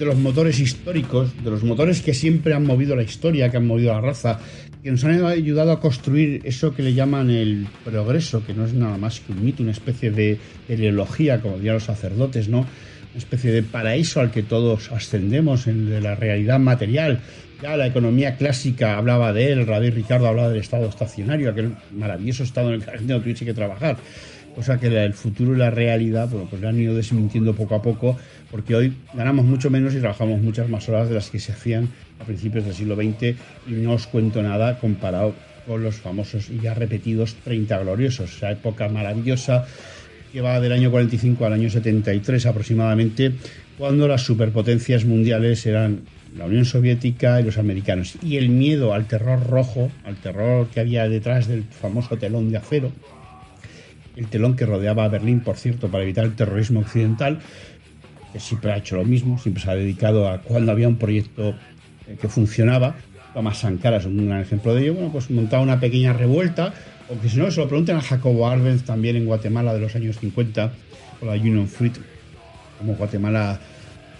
[0.00, 3.66] De los motores históricos, de los motores que siempre han movido la historia, que han
[3.66, 4.40] movido la raza,
[4.82, 8.72] que nos han ayudado a construir eso que le llaman el progreso, que no es
[8.72, 12.60] nada más que un mito, una especie de teleología, como dirían los sacerdotes, ¿no?
[12.60, 17.20] Una especie de paraíso al que todos ascendemos, en la realidad material.
[17.62, 22.42] Ya la economía clásica hablaba de él, Rabí Ricardo hablaba del estado estacionario, aquel maravilloso
[22.42, 23.98] estado en el que la gente no tuviese que trabajar
[24.54, 28.16] cosa que el futuro y la realidad bueno, pues han ido desmintiendo poco a poco,
[28.50, 31.88] porque hoy ganamos mucho menos y trabajamos muchas más horas de las que se hacían
[32.18, 35.34] a principios del siglo XX y no os cuento nada comparado
[35.66, 39.66] con los famosos y ya repetidos 30 gloriosos, esa época maravillosa
[40.32, 43.32] que va del año 45 al año 73 aproximadamente,
[43.78, 46.02] cuando las superpotencias mundiales eran
[46.36, 48.14] la Unión Soviética y los americanos.
[48.22, 52.58] Y el miedo al terror rojo, al terror que había detrás del famoso telón de
[52.58, 52.92] acero,
[54.16, 57.40] el telón que rodeaba a Berlín, por cierto, para evitar el terrorismo occidental,
[58.32, 61.54] que siempre ha hecho lo mismo, siempre se ha dedicado a cuando había un proyecto
[62.08, 62.94] eh, que funcionaba.
[63.34, 64.94] Thomas Sankara es un gran ejemplo de ello.
[64.94, 66.72] Bueno, pues montaba una pequeña revuelta,
[67.08, 70.18] o si no, se lo pregunten a Jacobo Arbenz también en Guatemala de los años
[70.18, 70.72] 50,
[71.18, 71.96] con la Union Fruit,
[72.78, 73.60] como Guatemala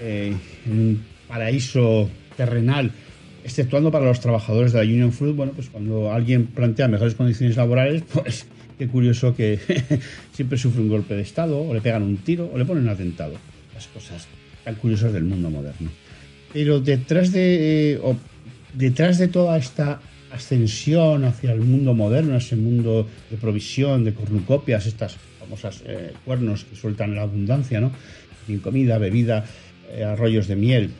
[0.00, 0.34] eh,
[0.66, 2.92] en un paraíso terrenal,
[3.44, 5.34] exceptuando para los trabajadores de la Union Fruit.
[5.34, 8.46] Bueno, pues cuando alguien plantea mejores condiciones laborales, pues
[8.78, 9.58] Qué curioso que
[10.32, 12.90] siempre sufre un golpe de Estado, o le pegan un tiro, o le ponen un
[12.90, 13.34] atentado.
[13.78, 14.26] Las cosas
[14.64, 15.88] tan curiosas del mundo moderno.
[16.52, 18.00] Pero detrás de, eh,
[18.74, 20.00] detrás de toda esta
[20.32, 26.64] ascensión hacia el mundo moderno, ese mundo de provisión, de cornucopias, estas famosas eh, cuernos
[26.64, 27.92] que sueltan la abundancia, ¿no?
[28.48, 29.44] Sin comida, bebida,
[29.92, 30.90] eh, arroyos de miel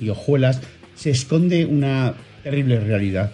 [0.00, 0.62] y hojuelas,
[0.94, 3.30] se esconde una terrible realidad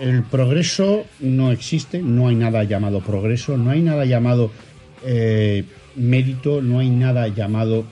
[0.00, 4.50] el progreso no existe, no hay nada llamado progreso, no hay nada llamado
[5.04, 7.84] eh, mérito, no hay nada llamado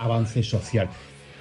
[0.00, 0.88] avance social.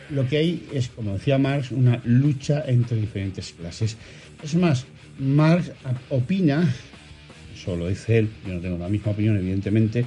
[0.09, 3.97] Lo que hay es, como decía Marx, una lucha entre diferentes clases.
[4.43, 4.85] Es más,
[5.19, 5.71] Marx
[6.09, 6.73] opina,
[7.53, 10.05] eso lo dice él, yo no tengo la misma opinión, evidentemente,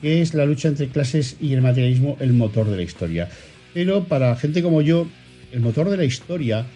[0.00, 3.28] que es la lucha entre clases y el materialismo el motor de la historia.
[3.74, 5.06] Pero para gente como yo,
[5.52, 6.66] el motor de la historia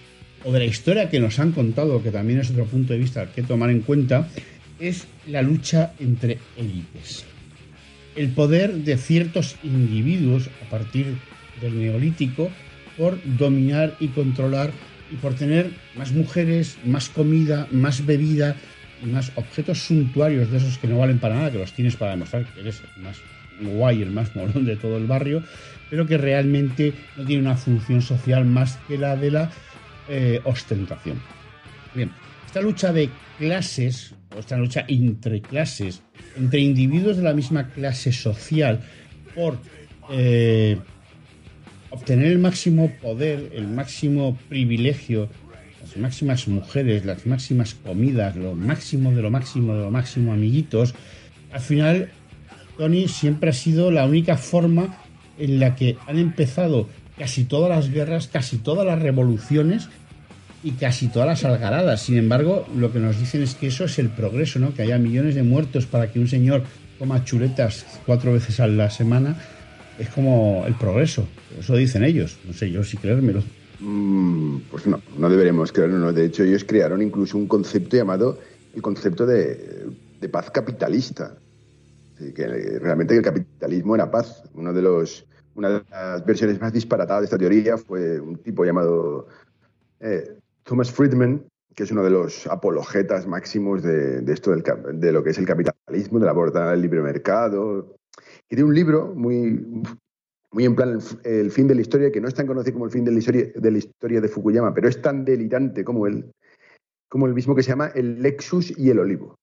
[0.44, 3.32] o de la historia que nos han contado, que también es otro punto de vista
[3.32, 4.28] que tomar en cuenta,
[4.78, 7.24] es la lucha entre élites.
[8.16, 11.16] El poder de ciertos individuos a partir
[11.60, 12.50] del neolítico
[12.96, 14.70] por dominar y controlar
[15.12, 18.56] y por tener más mujeres, más comida, más bebida
[19.02, 22.44] más objetos suntuarios de esos que no valen para nada, que los tienes para demostrar
[22.46, 23.18] que eres el más
[23.60, 25.42] guay, el más molón de todo el barrio,
[25.90, 29.50] pero que realmente no tiene una función social más que la de la
[30.08, 31.20] eh, ostentación.
[31.94, 32.10] Bien,
[32.46, 36.02] esta lucha de clases, o esta lucha entre clases,
[36.36, 38.80] entre individuos de la misma clase social,
[39.34, 39.58] por
[40.10, 40.78] eh,
[41.90, 45.28] obtener el máximo poder, el máximo privilegio,
[45.82, 50.94] las máximas mujeres, las máximas comidas, lo máximo de lo máximo de lo máximo, amiguitos,
[51.52, 52.10] al final,
[52.76, 54.98] Tony siempre ha sido la única forma
[55.38, 59.88] en la que han empezado casi todas las guerras, casi todas las revoluciones
[60.62, 62.02] y casi todas las algaradas.
[62.02, 64.74] Sin embargo, lo que nos dicen es que eso es el progreso, ¿no?
[64.74, 66.62] Que haya millones de muertos para que un señor
[66.98, 69.36] coma chuletas cuatro veces a la semana
[69.98, 71.26] es como el progreso.
[71.58, 72.38] Eso dicen ellos.
[72.46, 73.42] No sé yo si creérmelo.
[73.80, 76.12] Mm, pues no, no deberemos creerlo.
[76.12, 78.38] De hecho, ellos crearon incluso un concepto llamado
[78.74, 79.86] el concepto de,
[80.20, 81.36] de paz capitalista.
[82.18, 84.42] que realmente el capitalismo era paz.
[84.54, 85.26] Uno de los
[85.56, 89.26] una de las versiones más disparatadas de esta teoría fue un tipo llamado
[90.00, 90.36] eh,
[90.66, 94.64] Thomas Friedman, que es uno de los apologetas máximos de, esto del,
[94.94, 97.96] de lo que es el capitalismo, de la portada del libre mercado,
[98.48, 99.64] y tiene un libro muy,
[100.50, 102.90] muy en plan el, fin de la historia, que no es tan conocido como el
[102.90, 106.32] fin de la historia de, la historia de Fukuyama, pero es tan delirante como él,
[107.08, 109.36] como el mismo que se llama El Lexus y el Olivo.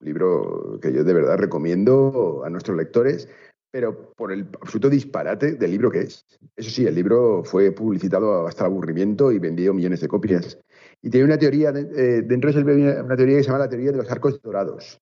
[0.00, 3.26] Un libro que yo de verdad recomiendo a nuestros lectores
[3.70, 6.24] pero por el absoluto disparate del libro que es.
[6.56, 10.58] Eso sí, el libro fue publicitado hasta el aburrimiento y vendió millones de copias.
[11.02, 13.92] Y tenía una teoría, eh, dentro de eso una teoría que se llama la teoría
[13.92, 15.00] de los arcos dorados.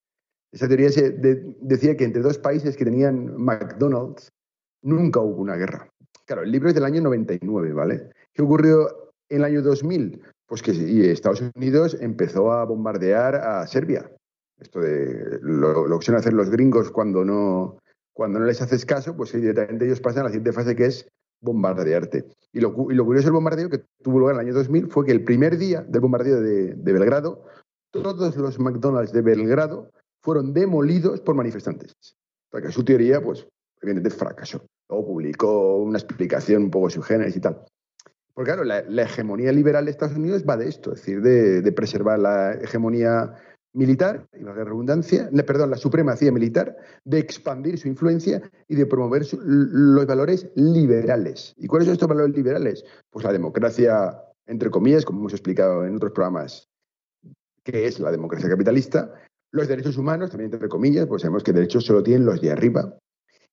[0.53, 1.11] Esa teoría se
[1.61, 4.33] decía que entre dos países que tenían McDonald's
[4.83, 5.91] nunca hubo una guerra.
[6.25, 8.11] Claro, el libro es del año 99, ¿vale?
[8.33, 10.23] ¿Qué ocurrió en el año 2000?
[10.47, 10.73] Pues que
[11.11, 14.11] Estados Unidos empezó a bombardear a Serbia.
[14.59, 17.79] Esto de lo, lo que suelen hacer los gringos cuando no,
[18.17, 21.07] cuando no les haces caso, pues directamente ellos pasan a la siguiente fase que es
[21.43, 22.25] bombardearte.
[22.51, 25.23] Y lo, curioso del bombardeo que tuvo lugar en el año 2000 fue que el
[25.23, 27.45] primer día del bombardeo de, Belgrado,
[27.91, 29.91] todos los McDonald's de Belgrado
[30.23, 31.95] fueron demolidos por manifestantes.
[32.51, 33.47] O que su teoría, pues,
[33.83, 34.65] evidentemente fracasó.
[34.89, 37.67] Luego publicó una explicación un poco subgéneris y tal.
[38.33, 42.19] Porque claro, la, hegemonía liberal de Estados Unidos va de esto, es decir, de preservar
[42.19, 43.35] la hegemonía
[43.77, 49.27] militar, y la redundancia, perdón, la supremacía militar, de expandir su influencia y de promover
[49.33, 51.55] los valores liberales.
[51.59, 52.85] ¿Y cuáles son estos valores liberales?
[53.11, 56.69] Pues la democracia, entre comillas, como hemos explicado en otros programas,
[57.63, 59.13] que es la democracia capitalista,
[59.53, 62.97] los derechos humanos, también entre comillas, pues sabemos que derechos solo tienen los de arriba,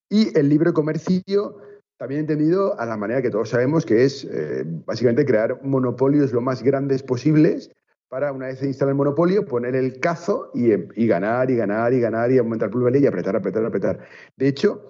[0.10, 1.58] y el libre comercio,
[1.98, 6.42] también entendido a la manera que todos sabemos que es eh, básicamente crear monopolios lo
[6.42, 7.72] más grandes posibles
[8.13, 10.68] para, una vez se instala el monopolio, poner el cazo y,
[11.07, 14.07] ganar y ganar y ganar y aumentar plusvalía y apretar, apretar, apretar.
[14.38, 14.86] De hecho,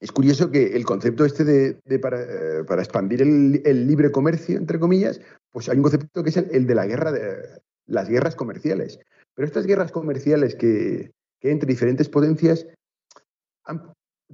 [0.00, 5.18] es curioso que el concepto este de, para, eh, expandir el, libre comercio, entre comillas,
[5.50, 7.38] pues hay un concepto que es el, de la guerra, de,
[7.86, 9.00] las guerras comerciales.
[9.34, 12.66] Pero estas guerras comerciales que, que entre diferentes potencias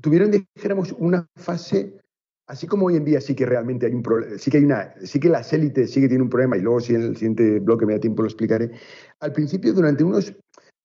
[0.00, 2.00] tuvieron, dijéramos, una fase
[2.52, 4.94] así como hoy en día sí que realmente hay un problema, sí que hay una,
[5.02, 7.60] sí que las élites sí que tienen un problema, y luego si en el siguiente
[7.60, 8.72] bloque me da tiempo lo explicaré.
[9.20, 10.36] Al principio, durante unos,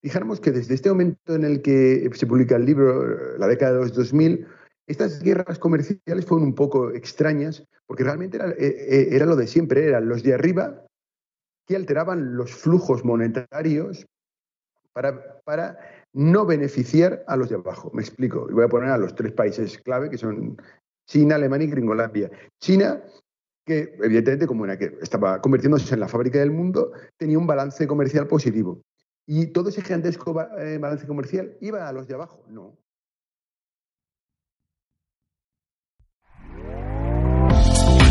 [0.01, 3.79] dijéramos que desde este momento en el que se publica el libro, la década de
[3.79, 4.47] los 2000,
[4.87, 9.47] estas guerras comerciales fueron un poco extrañas, porque realmente era, eh, eh, era lo de
[9.47, 10.85] siempre, eran los de arriba
[11.67, 14.07] que alteraban los flujos monetarios
[14.93, 15.77] para, para
[16.13, 17.91] no beneficiar a los de abajo.
[17.93, 18.47] Me explico.
[18.49, 20.57] Y voy a poner a los tres países clave, que son
[21.07, 22.29] China, Alemania y Gringolandia.
[22.59, 23.01] China,
[23.65, 27.87] que evidentemente como era que estaba convirtiéndose en la fábrica del mundo, tenía un balance
[27.87, 28.81] comercial positivo.
[29.25, 32.45] Y todo ese gigantesco eh, balance comercial iba a los de abajo.
[32.49, 32.77] No,